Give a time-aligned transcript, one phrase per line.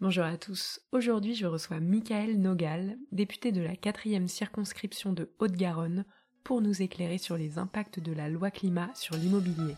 [0.00, 0.80] Bonjour à tous.
[0.92, 6.04] Aujourd'hui, je reçois Michael Nogal, député de la 4e circonscription de Haute-Garonne,
[6.44, 9.74] pour nous éclairer sur les impacts de la loi climat sur l'immobilier.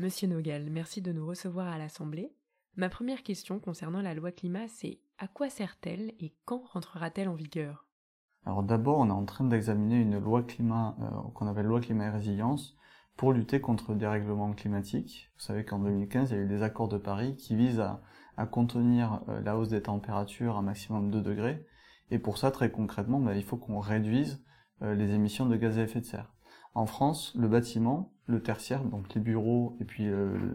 [0.00, 2.32] Monsieur Nogal, merci de nous recevoir à l'Assemblée.
[2.74, 7.36] Ma première question concernant la loi climat, c'est à quoi sert-elle et quand rentrera-t-elle en
[7.36, 7.87] vigueur?
[8.48, 12.06] Alors d'abord, on est en train d'examiner une loi climat euh, qu'on appelle loi climat
[12.06, 12.78] et résilience
[13.14, 15.30] pour lutter contre le dérèglement climatique.
[15.36, 18.00] Vous savez qu'en 2015, il y a eu des accords de Paris qui visent à,
[18.46, 21.66] contenir euh, la hausse des températures à maximum de 2 degrés.
[22.10, 24.42] Et pour ça, très concrètement, bah, il faut qu'on réduise
[24.80, 26.32] euh, les émissions de gaz à effet de serre.
[26.72, 30.08] En France, le bâtiment, le tertiaire, donc les bureaux et puis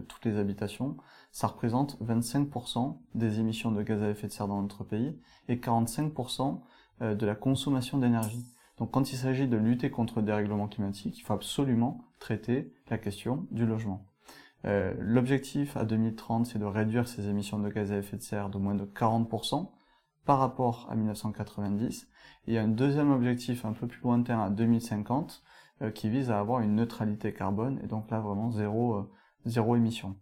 [0.08, 0.96] toutes les habitations,
[1.30, 5.56] ça représente 25% des émissions de gaz à effet de serre dans notre pays et
[5.56, 6.62] 45%
[7.00, 8.44] de la consommation d'énergie.
[8.78, 12.98] Donc quand il s'agit de lutter contre le dérèglement climatique, il faut absolument traiter la
[12.98, 14.06] question du logement.
[14.64, 18.48] Euh, l'objectif à 2030, c'est de réduire ces émissions de gaz à effet de serre
[18.48, 19.70] de moins de 40%
[20.24, 22.08] par rapport à 1990.
[22.46, 25.42] Et il y a un deuxième objectif un peu plus lointain à 2050
[25.82, 29.10] euh, qui vise à avoir une neutralité carbone et donc là vraiment zéro, euh,
[29.44, 30.16] zéro émission.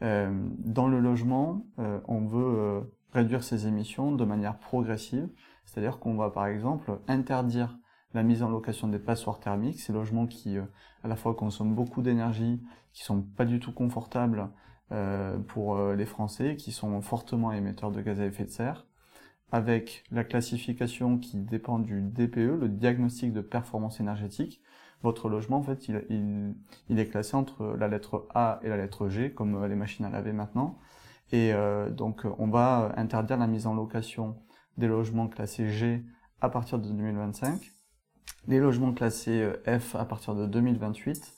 [0.00, 5.28] dans le logement, on veut réduire ces émissions de manière progressive,
[5.64, 7.78] c'est-à-dire qu'on va par exemple interdire
[8.14, 10.64] la mise en location des passoires thermiques, ces logements qui euh,
[11.02, 14.50] à la fois consomment beaucoup d'énergie, qui sont pas du tout confortables
[14.92, 18.86] euh, pour euh, les Français, qui sont fortement émetteurs de gaz à effet de serre,
[19.50, 24.62] avec la classification qui dépend du DPE, le diagnostic de performance énergétique.
[25.02, 26.54] Votre logement, en fait, il,
[26.88, 30.10] il, est classé entre la lettre A et la lettre G, comme les machines à
[30.10, 30.78] laver maintenant.
[31.32, 31.52] Et
[31.90, 34.36] donc, on va interdire la mise en location
[34.76, 36.04] des logements classés G
[36.40, 37.72] à partir de 2025
[38.46, 41.34] les logements classés euh, F à partir de 2028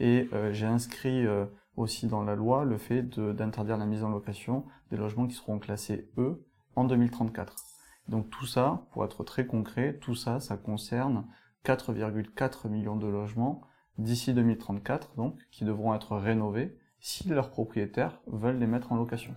[0.00, 4.08] et euh, j'ai inscrit euh, aussi dans la loi le fait d'interdire la mise en
[4.08, 7.54] location des logements qui seront classés E en 2034.
[8.08, 11.26] Donc tout ça, pour être très concret, tout ça, ça concerne
[11.64, 13.62] 4,4 millions de logements
[13.98, 19.34] d'ici 2034, donc, qui devront être rénovés si leurs propriétaires veulent les mettre en location.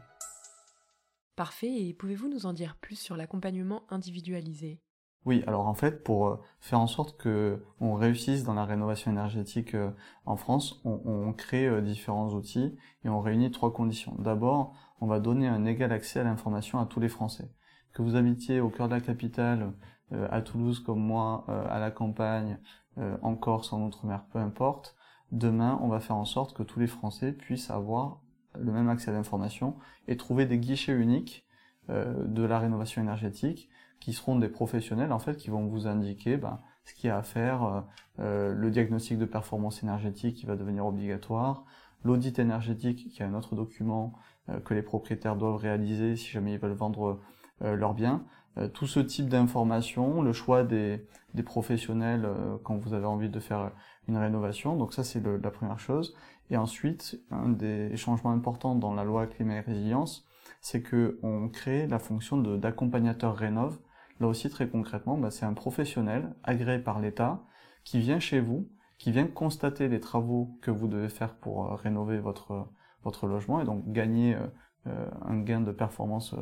[1.42, 4.80] Parfait, et pouvez-vous nous en dire plus sur l'accompagnement individualisé?
[5.26, 9.10] Oui, alors en fait, pour euh, faire en sorte que on réussisse dans la rénovation
[9.10, 9.90] énergétique euh,
[10.28, 14.14] en France, on, crée euh, différents outils et on réunit trois conditions.
[14.20, 17.52] D'abord, on va donner un égal accès à l'information à tous les Français.
[17.92, 19.74] Que vous habitiez au cœur de la capitale,
[20.12, 22.60] à Toulouse comme moi, à la campagne,
[22.98, 24.96] en Corse, en Outre-mer, peu importe,
[25.32, 28.22] demain, on va faire en sorte que tous les Français puissent avoir
[28.60, 29.76] le même accès à l'information
[30.08, 31.46] et trouver des guichets uniques
[31.90, 33.70] de la rénovation énergétique
[34.00, 37.18] qui seront des professionnels en fait qui vont vous indiquer ben, ce qu'il y a
[37.18, 37.82] à faire, euh,
[38.20, 41.64] euh, le diagnostic de performance énergétique qui va devenir obligatoire,
[42.04, 44.14] l'audit énergétique qui est un autre document
[44.50, 47.20] euh, que les propriétaires doivent réaliser si jamais ils veulent vendre
[47.64, 48.26] leurs biens.
[48.74, 52.28] Tout ce type d'informations, le choix des, des professionnels
[52.64, 53.72] quand vous avez envie de faire
[54.08, 56.16] une rénovation, donc ça c'est la première chose.
[56.50, 60.28] Et ensuite, un des changements importants dans la loi climat et résilience,
[60.60, 63.80] c'est que on crée la fonction d'accompagnateur rénov.
[64.20, 67.42] Là aussi, très concrètement, bah, c'est un professionnel agréé par l'État
[67.84, 71.76] qui vient chez vous, qui vient constater les travaux que vous devez faire pour euh,
[71.76, 72.68] rénover votre,
[73.04, 74.46] votre logement et donc gagner euh,
[74.88, 76.36] euh, un gain de performance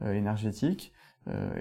[0.00, 0.92] énergétique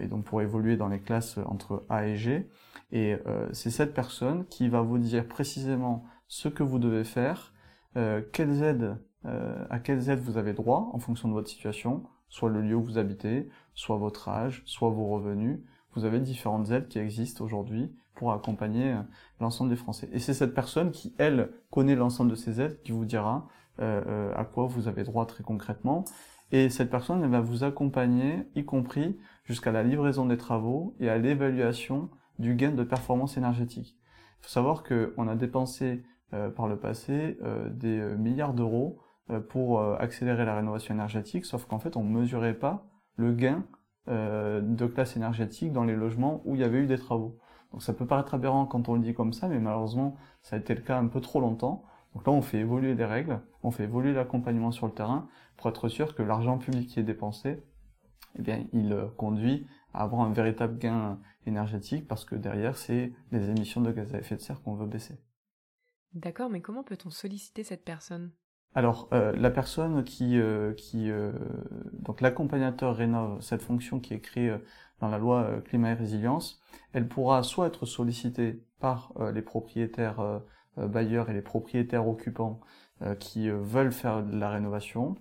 [0.01, 2.49] et donc pour évoluer dans les classes entre A et G.
[2.91, 3.17] Et
[3.53, 7.53] c'est cette personne qui va vous dire précisément ce que vous devez faire,
[7.93, 12.61] quelles aides, à quelles aides vous avez droit en fonction de votre situation, soit le
[12.61, 15.59] lieu où vous habitez, soit votre âge, soit vos revenus.
[15.93, 19.01] Vous avez différentes aides qui existent aujourd'hui pour accompagner euh,
[19.39, 20.09] l'ensemble des Français.
[20.11, 23.47] Et c'est cette personne qui, elle, connaît l'ensemble de ces aides qui vous dira
[23.79, 26.05] euh, euh, à quoi vous avez droit très concrètement.
[26.53, 31.17] Et cette personne, va vous accompagner, y compris jusqu'à la livraison des travaux et à
[31.17, 32.09] l'évaluation
[32.39, 33.97] du gain de performance énergétique.
[34.39, 36.03] Il faut savoir qu'on a dépensé
[36.55, 37.37] par le passé
[37.71, 42.09] des milliards d'euros euh, pour euh, accélérer la rénovation énergétique, sauf qu'en fait on ne
[42.09, 42.85] mesurait pas
[43.15, 43.63] le gain
[44.09, 47.37] euh, de classe énergétique dans les logements où il y avait eu des travaux.
[47.71, 50.59] Donc ça peut paraître aberrant quand on le dit comme ça, mais malheureusement ça a
[50.59, 51.85] été le cas un peu trop longtemps.
[52.13, 55.27] Donc là on fait évoluer les règles, on fait évoluer l'accompagnement sur le terrain
[55.57, 57.63] pour être sûr que l'argent public qui est dépensé,
[58.37, 63.49] eh bien il conduit à avoir un véritable gain énergétique parce que derrière c'est les
[63.49, 65.17] émissions de gaz à effet de serre qu'on veut baisser.
[66.13, 68.31] D'accord, mais comment peut-on solliciter cette personne?
[68.75, 71.31] Alors, euh, la personne qui, euh, qui euh,
[71.93, 74.55] donc l'accompagnateur rénove, cette fonction qui est créée
[74.99, 76.61] dans la loi climat et résilience,
[76.93, 80.41] elle pourra soit être sollicitée par les propriétaires
[80.77, 82.59] bailleurs et les propriétaires occupants
[83.19, 85.15] qui veulent faire de la rénovation,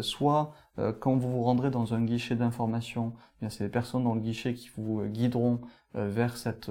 [0.00, 0.52] soit
[1.00, 4.54] quand vous vous rendrez dans un guichet d'information, eh c'est les personnes dans le guichet
[4.54, 5.60] qui vous guideront
[5.94, 6.70] vers cet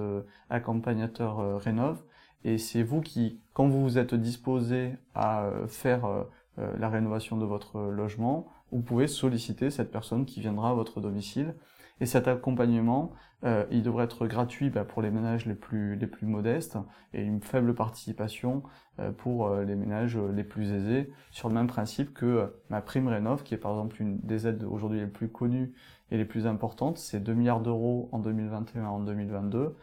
[0.49, 2.03] accompagnateur rénov,
[2.43, 6.25] et c'est vous qui, quand vous vous êtes disposé à faire
[6.57, 11.55] la rénovation de votre logement, vous pouvez solliciter cette personne qui viendra à votre domicile.
[11.99, 13.11] Et cet accompagnement,
[13.43, 16.77] euh, il devrait être gratuit bah, pour les ménages les plus, les plus modestes
[17.13, 18.63] et une faible participation
[18.99, 23.07] euh, pour euh, les ménages les plus aisés, sur le même principe que ma prime
[23.07, 25.73] rénov, qui est par exemple une des aides aujourd'hui les plus connues
[26.11, 29.75] et les plus importantes, c'est 2 milliards d'euros en 2021 et en 2022.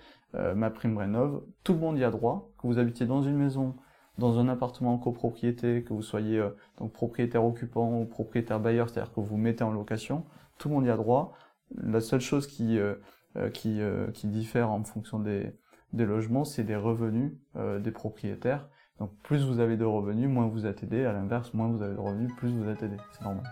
[0.55, 3.75] ma prime rénov, tout le monde y a droit, que vous habitiez dans une maison
[4.21, 8.89] dans un appartement en copropriété, que vous soyez euh, donc propriétaire occupant ou propriétaire bailleur,
[8.89, 10.25] c'est-à-dire que vous mettez en location,
[10.59, 11.33] tout le monde y a droit.
[11.77, 12.95] La seule chose qui, euh,
[13.37, 13.81] euh, qui,
[14.15, 15.53] qui diffère en fonction des,
[15.93, 18.69] des logements, c'est les revenus des propriétaires.
[18.99, 21.05] Donc plus vous avez de revenus, moins vous êtes aidé.
[21.05, 22.97] À l'inverse, moins vous avez de revenus, plus vous êtes aidé.
[23.13, 23.45] C'est normal.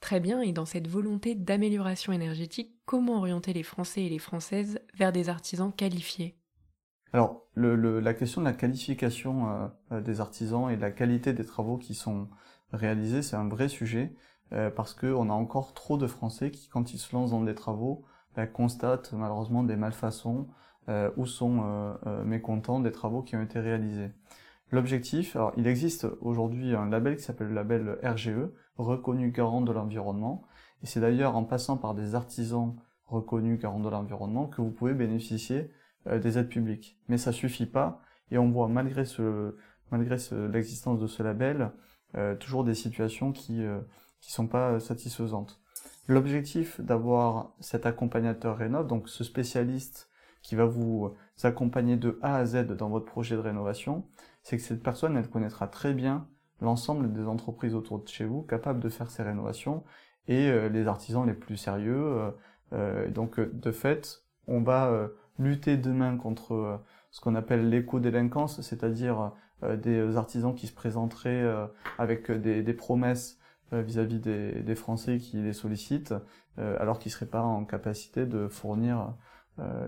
[0.00, 4.80] Très bien, et dans cette volonté d'amélioration énergétique, comment orienter les Français et les Françaises
[4.94, 6.36] vers des artisans qualifiés?
[7.12, 11.44] Alors, la question de la qualification euh, euh, des artisans et de la qualité des
[11.44, 12.28] travaux qui sont
[12.72, 14.14] réalisés, c'est un vrai sujet,
[14.52, 17.54] euh, parce qu'on a encore trop de Français qui, quand ils se lancent dans des
[17.54, 18.04] travaux,
[18.36, 20.48] bah, constatent malheureusement des malfaçons
[21.16, 21.94] ou sont
[22.24, 24.10] mécontents des travaux qui ont été réalisés.
[24.72, 29.72] L'objectif, alors il existe aujourd'hui un label qui s'appelle le label RGE, reconnu garant de
[29.72, 30.42] l'environnement,
[30.82, 32.76] et c'est d'ailleurs en passant par des artisans
[33.06, 35.70] reconnus garants de l'environnement que vous pouvez bénéficier
[36.06, 36.98] euh, des aides publiques.
[37.08, 38.00] Mais ça suffit pas,
[38.30, 39.56] et on voit malgré ce,
[39.90, 40.16] malgré
[40.52, 41.68] l'existence de ce label, euh,
[42.38, 43.80] toujours des situations qui euh,
[44.20, 45.60] qui sont pas satisfaisantes.
[46.06, 50.10] L'objectif d'avoir cet accompagnateur rénov, donc ce spécialiste
[50.42, 54.04] qui va vous accompagner de A à Z dans votre projet de rénovation,
[54.42, 56.26] c'est que cette personne, elle connaîtra très bien
[56.60, 59.84] l'ensemble des entreprises autour de chez vous capables de faire ces rénovations
[60.28, 62.04] et euh, les artisans les plus sérieux.
[62.18, 62.30] Euh,
[62.72, 65.08] euh, donc de fait, on va
[65.38, 66.80] lutter demain contre
[67.10, 71.44] ce qu'on appelle l'éco-délinquance, c'est-à-dire des artisans qui se présenteraient
[71.98, 73.38] avec des, promesses
[73.72, 76.14] vis-à-vis des, Français qui les sollicitent,
[76.56, 79.14] alors qu'ils ne seraient pas en capacité de fournir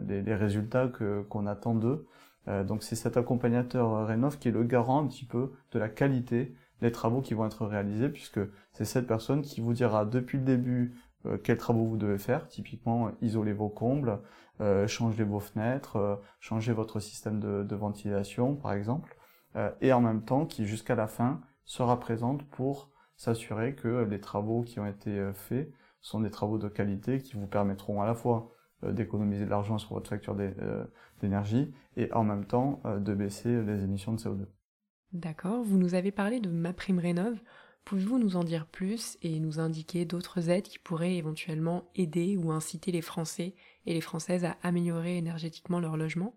[0.06, 0.90] les, résultats
[1.28, 2.06] qu'on attend d'eux.
[2.48, 5.78] Euh, donc c'est cet accompagnateur euh, Rénov qui est le garant un petit peu de
[5.78, 8.40] la qualité des travaux qui vont être réalisés, puisque
[8.72, 10.96] c'est cette personne qui vous dira depuis le début
[11.26, 14.18] euh, quels travaux vous devez faire, typiquement isoler vos combles,
[14.86, 19.16] changer vos fenêtres, changer votre système de, de ventilation par exemple,
[19.80, 24.62] et en même temps qui jusqu'à la fin sera présente pour s'assurer que les travaux
[24.62, 28.52] qui ont été faits sont des travaux de qualité qui vous permettront à la fois
[28.82, 30.36] d'économiser de l'argent sur votre facture
[31.20, 34.46] d'énergie et en même temps euh, de baisser les émissions de CO2.
[35.12, 37.38] D'accord, vous nous avez parlé de MaPrimeRénov.
[37.84, 42.50] Pouvez-vous nous en dire plus et nous indiquer d'autres aides qui pourraient éventuellement aider ou
[42.50, 43.54] inciter les Français
[43.86, 46.34] et les Françaises à améliorer énergétiquement leur logement?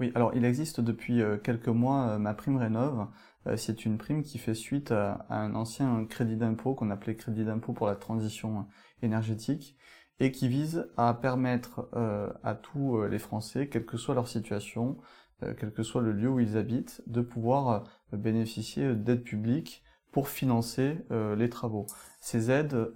[0.00, 3.08] Oui, alors il existe depuis euh, quelques mois euh, MaPrimeRénov.
[3.56, 7.72] C'est une prime qui fait suite à un ancien crédit d'impôt qu'on appelait crédit d'impôt
[7.72, 8.68] pour la transition
[9.02, 9.76] énergétique
[10.22, 14.28] et qui vise à permettre euh, à tous euh, les Français, quelle que soit leur
[14.28, 14.98] situation,
[15.42, 19.82] euh, quel que soit le lieu où ils habitent, de pouvoir bénéficier d'aides publiques
[20.12, 21.86] pour financer les travaux.
[22.20, 22.92] Ces aides,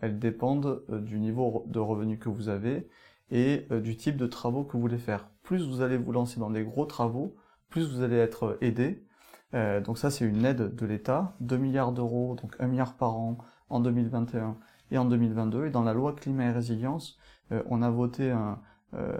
[0.00, 2.88] elles dépendent du niveau de revenu que vous avez
[3.30, 5.28] et du type de travaux que vous voulez faire.
[5.44, 7.36] Plus vous allez vous lancer dans des gros travaux,
[7.68, 9.06] plus vous allez être aidé.
[9.52, 13.38] donc ça, c'est une aide de l'État, 2 milliards d'euros, donc 1 milliard par an
[13.68, 14.56] en 2021
[14.90, 15.66] et en 2022.
[15.66, 17.18] Et dans la loi climat et résilience,
[17.52, 18.60] euh, on a voté un,
[18.94, 19.18] euh,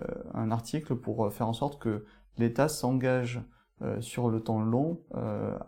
[0.50, 2.04] article pour faire en sorte que
[2.38, 3.43] l'État s'engage
[3.83, 5.00] euh, sur le temps long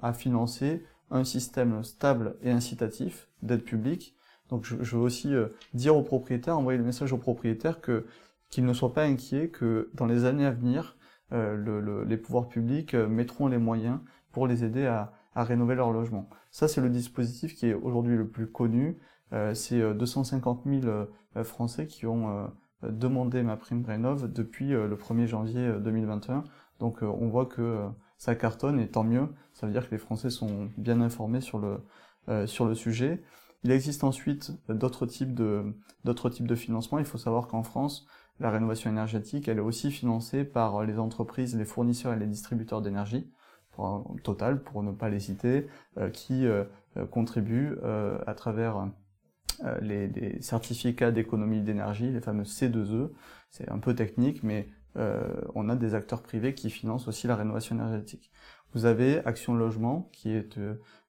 [0.02, 4.14] à financer un système stable et incitatif d'aide publique.
[4.48, 5.34] Donc je, je veux aussi
[5.74, 8.06] dire aux propriétaires, envoyer le message aux propriétaires que
[8.50, 10.96] qu'ils ne soient pas inquiets, que dans les années à venir,
[11.32, 13.98] le, le, les pouvoirs publics mettront les moyens
[14.30, 16.28] pour les aider à, à rénover leur logement.
[16.50, 18.98] Ça, c'est le dispositif qui est aujourd'hui le plus connu.
[19.32, 20.86] Euh, c'est 250 euh, 000
[21.36, 22.50] euh, Français qui ont
[22.82, 26.44] demandé ma prime rénov depuis le 1er janvier 2021.
[26.78, 27.86] Donc on voit que
[28.16, 29.28] ça cartonne et tant mieux.
[29.52, 33.22] Ça veut dire que les Français sont bien informés sur le, sur le sujet.
[33.64, 35.74] Il existe ensuite d'autres types de
[36.04, 36.98] d'autres types de financement.
[36.98, 38.06] Il faut savoir qu'en France,
[38.40, 42.82] la rénovation énergétique, elle est aussi financée par les entreprises, les fournisseurs et les distributeurs
[42.82, 43.30] d'énergie,
[44.22, 45.66] Total pour ne pas les citer,
[46.14, 46.46] qui
[47.10, 47.76] contribuent
[48.26, 48.88] à travers
[49.82, 53.10] les, certificats d'économie d'énergie, les fameux C2E.
[53.50, 54.68] C'est un peu technique, mais
[55.54, 58.30] on a des acteurs privés qui financent aussi la rénovation énergétique.
[58.72, 60.58] Vous avez Action Logement, qui est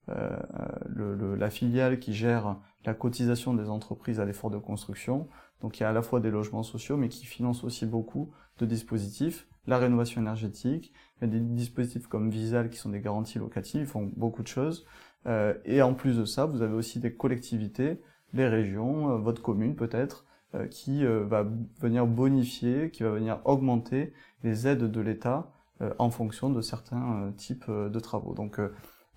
[0.08, 5.28] la filiale qui gère la cotisation des entreprises à l'effort de construction.
[5.62, 8.32] Donc il y a à la fois des logements sociaux, mais qui financent aussi beaucoup
[8.60, 9.48] de dispositifs.
[9.66, 13.82] La rénovation énergétique, il y a des dispositifs comme Visal qui sont des garanties locatives,
[13.82, 14.86] ils font beaucoup de choses.
[15.26, 18.00] Euh, et en plus de ça, vous avez aussi des collectivités,
[18.34, 21.46] les régions, euh, votre commune peut-être, euh, qui va
[21.82, 25.52] venir bonifier, qui va venir augmenter les aides de l'État
[26.00, 28.34] en fonction de certains types de travaux.
[28.34, 28.60] Donc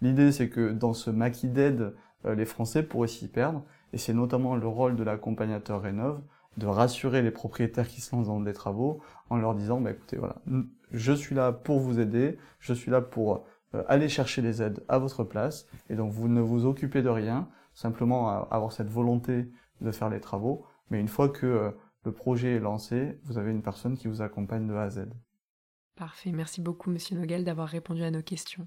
[0.02, 1.94] l'idée c'est que dans ce maquis d'aide,
[2.24, 6.20] les Français pourraient s'y perdre, et c'est notamment le rôle de l'accompagnateur Rénov
[6.56, 10.16] de rassurer les propriétaires qui se lancent dans des travaux en leur disant bah, écoutez
[10.16, 10.36] voilà
[10.90, 13.44] je suis là pour vous aider je suis là pour
[13.74, 17.08] euh, aller chercher les aides à votre place et donc vous ne vous occupez de
[17.08, 21.70] rien simplement avoir cette volonté de faire les travaux mais une fois que euh,
[22.04, 25.08] le projet est lancé vous avez une personne qui vous accompagne de A à Z.
[25.94, 28.66] Parfait, merci beaucoup Monsieur Nogel d'avoir répondu à nos questions.